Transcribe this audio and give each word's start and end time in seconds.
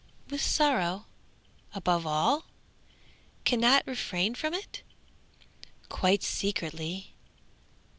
With 0.31 0.41
sorrow? 0.41 1.05
Above 1.75 2.07
all? 2.07 2.45
Can 3.45 3.59
not 3.59 3.85
refrain 3.85 4.33
from 4.33 4.51
it? 4.55 4.81
Quite 5.89 6.23
secretly? 6.23 7.13